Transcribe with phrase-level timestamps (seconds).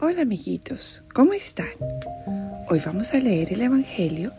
[0.00, 1.68] Hola amiguitos, ¿cómo están?
[2.68, 4.32] Hoy vamos a leer el Evangelio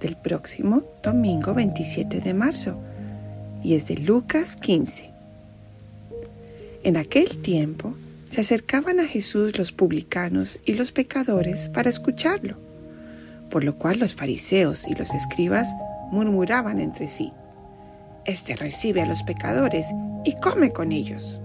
[0.00, 2.78] del próximo domingo 27 de marzo
[3.64, 5.10] y es de Lucas 15.
[6.84, 7.94] En aquel tiempo
[8.24, 12.58] se acercaban a Jesús los publicanos y los pecadores para escucharlo,
[13.50, 15.68] por lo cual los fariseos y los escribas
[16.12, 17.32] murmuraban entre sí,
[18.26, 19.86] Este recibe a los pecadores
[20.26, 21.40] y come con ellos.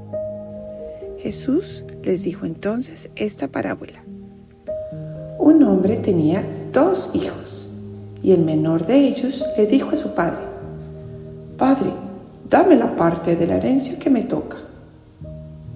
[1.23, 4.03] Jesús les dijo entonces esta parábola.
[5.39, 7.69] Un hombre tenía dos hijos
[8.21, 10.41] y el menor de ellos le dijo a su padre,
[11.57, 11.91] Padre,
[12.49, 14.57] dame la parte de herencia que me toca.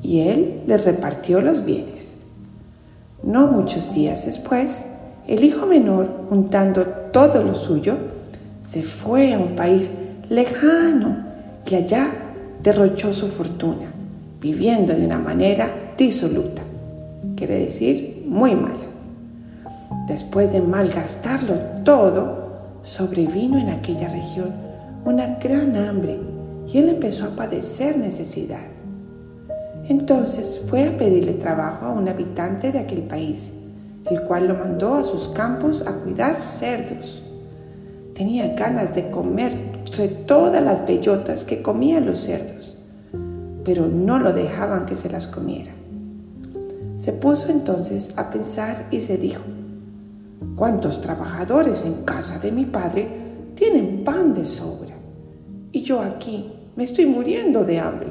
[0.02, 2.18] Y él les repartió los bienes.
[3.24, 4.84] No muchos días después,
[5.30, 7.96] el hijo menor, juntando todo lo suyo,
[8.60, 9.92] se fue a un país
[10.28, 11.26] lejano
[11.66, 12.12] y allá
[12.62, 13.87] derrochó su fortuna
[14.40, 16.62] viviendo de una manera disoluta,
[17.36, 18.76] quiere decir muy mala.
[20.08, 24.54] Después de malgastarlo todo, sobrevino en aquella región
[25.06, 26.20] una gran hambre
[26.68, 28.66] y él empezó a padecer necesidad.
[29.90, 33.54] Entonces fue a pedirle trabajo a un habitante de aquel país,
[34.10, 37.24] el cual lo mandó a sus campos a cuidar cerdos.
[38.14, 39.68] Tenía ganas de comer
[40.28, 42.57] todas las bellotas que comían los cerdos
[43.68, 45.72] pero no lo dejaban que se las comiera.
[46.96, 49.44] Se puso entonces a pensar y se dijo,
[50.56, 53.10] ¿cuántos trabajadores en casa de mi padre
[53.56, 54.96] tienen pan de sobra?
[55.74, 58.08] Y yo aquí me estoy muriendo de hambre.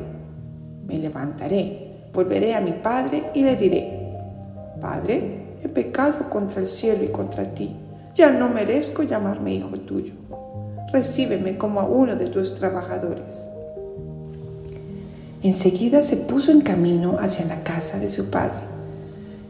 [0.87, 4.13] Me levantaré, volveré a mi padre y le diré,
[4.79, 7.75] Padre, he pecado contra el cielo y contra ti.
[8.15, 10.13] Ya no merezco llamarme hijo tuyo.
[10.93, 13.49] Recíbeme como a uno de tus trabajadores.
[15.47, 18.59] Enseguida se puso en camino hacia la casa de su padre.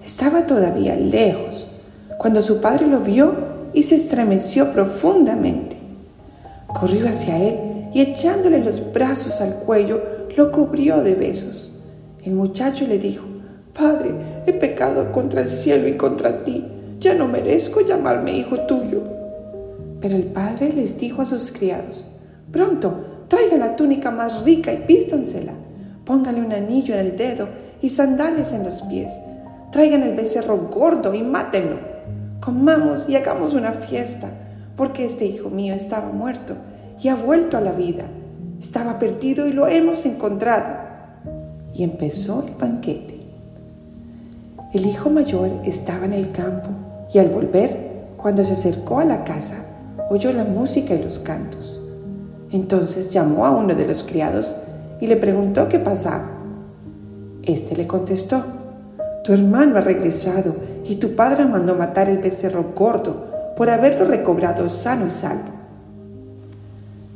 [0.04, 1.68] Estaba todavía lejos
[2.18, 3.32] cuando su padre lo vio
[3.72, 5.78] y se estremeció profundamente.
[6.66, 7.56] Corrió hacia él
[7.94, 10.02] y echándole los brazos al cuello,
[10.36, 11.70] lo cubrió de besos.
[12.22, 13.24] El muchacho le dijo,
[13.72, 14.10] Padre,
[14.44, 16.62] he pecado contra el cielo y contra ti.
[17.00, 19.02] Ya no merezco llamarme hijo tuyo.
[20.02, 22.04] Pero el padre les dijo a sus criados,
[22.52, 25.54] Pronto, traiga la túnica más rica y pístansela
[26.06, 27.48] Pónganle un anillo en el dedo
[27.82, 29.18] y sandales en los pies.
[29.72, 31.78] Traigan el becerro gordo y mátenlo.
[32.40, 34.30] Comamos y hagamos una fiesta,
[34.76, 36.54] porque este hijo mío estaba muerto
[37.02, 38.04] y ha vuelto a la vida.
[38.60, 40.76] Estaba perdido y lo hemos encontrado.
[41.74, 43.20] Y empezó el banquete.
[44.72, 46.68] El hijo mayor estaba en el campo
[47.12, 49.56] y al volver, cuando se acercó a la casa,
[50.08, 51.80] oyó la música y los cantos.
[52.52, 54.54] Entonces llamó a uno de los criados
[55.00, 56.30] y le preguntó qué pasaba.
[57.42, 58.42] Este le contestó,
[59.24, 64.68] tu hermano ha regresado y tu padre mandó matar el becerro gordo por haberlo recobrado
[64.68, 65.56] sano y salvo.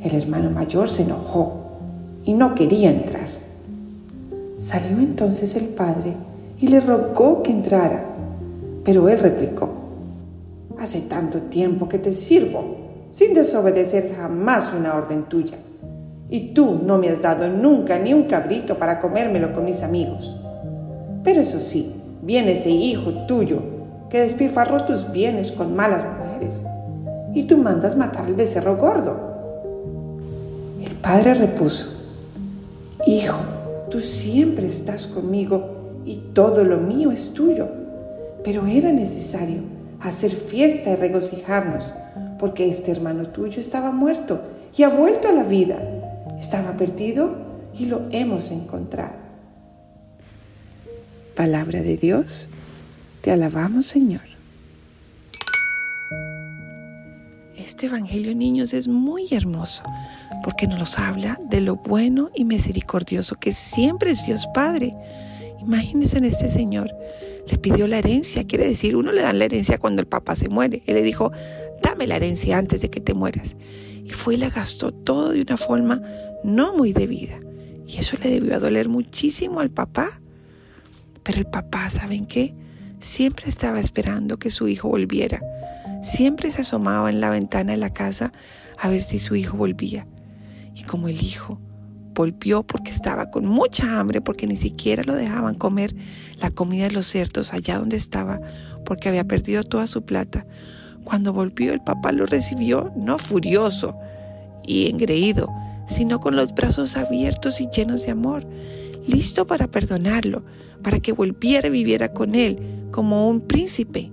[0.02, 1.54] El hermano mayor se enojó
[2.24, 3.28] y no quería entrar.
[4.56, 6.14] Salió entonces el padre
[6.58, 8.04] y le rogó que entrara,
[8.84, 9.70] pero él replicó,
[10.78, 12.76] hace tanto tiempo que te sirvo,
[13.10, 15.56] sin desobedecer jamás una orden tuya
[16.30, 20.36] y tú no me has dado nunca ni un cabrito para comérmelo con mis amigos.
[21.24, 21.92] Pero eso sí,
[22.22, 23.58] viene ese hijo tuyo
[24.08, 26.64] que despilfarró tus bienes con malas mujeres
[27.34, 29.30] y tú mandas matar al becerro gordo.
[30.82, 32.00] El padre repuso,
[33.06, 33.38] Hijo,
[33.90, 37.68] tú siempre estás conmigo y todo lo mío es tuyo,
[38.44, 39.58] pero era necesario
[40.00, 41.94] hacer fiesta y regocijarnos
[42.38, 44.40] porque este hermano tuyo estaba muerto
[44.76, 45.78] y ha vuelto a la vida
[46.40, 47.36] estaba perdido
[47.78, 49.18] y lo hemos encontrado.
[51.36, 52.48] Palabra de Dios,
[53.20, 54.22] te alabamos Señor.
[57.56, 59.84] Este Evangelio, niños, es muy hermoso
[60.42, 64.94] porque nos habla de lo bueno y misericordioso que siempre es Dios Padre.
[65.60, 66.90] Imagínense en este Señor,
[67.46, 70.48] le pidió la herencia, quiere decir, uno le da la herencia cuando el papá se
[70.48, 70.82] muere.
[70.86, 71.32] Él le dijo,
[71.82, 73.56] dame la herencia antes de que te mueras.
[74.04, 76.02] Y fue y la gastó todo de una forma
[76.44, 77.38] no muy debida.
[77.86, 80.20] Y eso le debió a doler muchísimo al papá.
[81.22, 82.54] Pero el papá, ¿saben qué?
[83.00, 85.40] Siempre estaba esperando que su hijo volviera.
[86.02, 88.32] Siempre se asomaba en la ventana de la casa
[88.78, 90.06] a ver si su hijo volvía.
[90.74, 91.60] Y como el hijo
[92.14, 95.94] volvió porque estaba con mucha hambre, porque ni siquiera lo dejaban comer
[96.38, 98.40] la comida de los cerdos allá donde estaba,
[98.84, 100.46] porque había perdido toda su plata.
[101.04, 103.96] Cuando volvió el papá lo recibió no furioso
[104.66, 105.48] y engreído,
[105.90, 108.46] sino con los brazos abiertos y llenos de amor,
[109.06, 110.44] listo para perdonarlo,
[110.82, 112.58] para que volviera y viviera con él,
[112.90, 114.10] como un príncipe.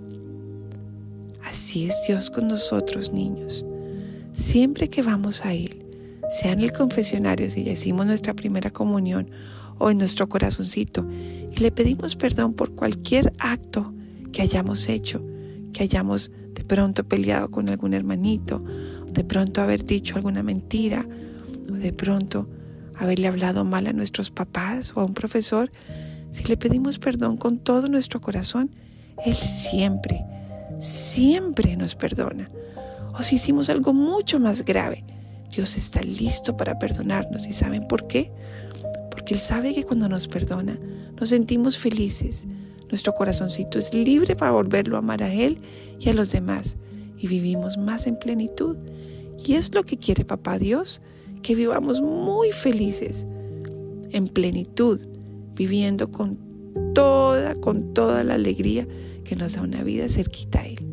[1.44, 3.66] Así es Dios con nosotros, niños.
[4.34, 5.84] Siempre que vamos a Él,
[6.30, 9.30] sea en el confesionario si decimos nuestra primera comunión
[9.80, 11.08] o en nuestro corazoncito,
[11.52, 13.94] y le pedimos perdón por cualquier acto
[14.32, 15.24] que hayamos hecho,
[15.74, 18.64] que hayamos de pronto peleado con algún hermanito,
[19.12, 21.08] de pronto haber dicho alguna mentira,
[21.68, 22.50] de pronto
[22.96, 25.72] haberle hablado mal a nuestros papás o a un profesor,
[26.32, 28.72] si le pedimos perdón con todo nuestro corazón,
[29.26, 30.26] Él siempre,
[30.80, 32.50] siempre nos perdona.
[33.14, 35.04] O si hicimos algo mucho más grave,
[35.56, 37.48] Dios está listo para perdonarnos.
[37.48, 38.32] ¿Y saben por qué?
[39.10, 40.78] Porque Él sabe que cuando nos perdona,
[41.20, 42.46] nos sentimos felices.
[42.90, 45.60] Nuestro corazoncito es libre para volverlo a amar a Él
[46.00, 46.78] y a los demás.
[47.18, 48.78] Y vivimos más en plenitud.
[49.44, 51.02] Y es lo que quiere Papá Dios,
[51.42, 53.26] que vivamos muy felices,
[54.12, 55.00] en plenitud,
[55.56, 56.38] viviendo con
[56.94, 58.88] toda, con toda la alegría
[59.24, 60.86] que nos da una vida cerquita a Él.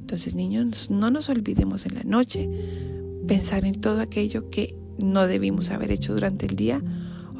[0.00, 2.48] Entonces, niños, no nos olvidemos en la noche
[3.26, 6.82] pensar en todo aquello que no debimos haber hecho durante el día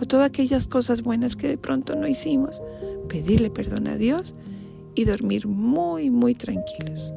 [0.00, 2.62] o todas aquellas cosas buenas que de pronto no hicimos,
[3.08, 4.34] pedirle perdón a Dios
[4.94, 7.12] y dormir muy, muy tranquilos.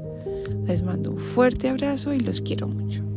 [0.66, 3.11] Les mando un fuerte abrazo y los quiero mucho.